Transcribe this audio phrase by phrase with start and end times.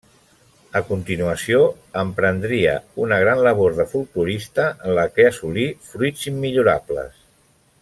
[0.77, 1.59] A continuació
[2.03, 2.71] emprendria
[3.05, 7.23] una gran labor de folklorista, en la que assolí fruits immillorables.